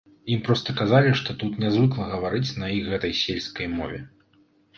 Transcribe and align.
Ім 0.35 0.39
проста 0.45 0.73
казалі, 0.79 1.11
што 1.19 1.35
тут 1.43 1.59
нязвыкла 1.63 2.07
гаварыць 2.15 2.57
на 2.63 2.71
іх 2.79 2.89
гэтай 2.95 3.13
сельскай 3.21 3.71
мове. 3.77 4.03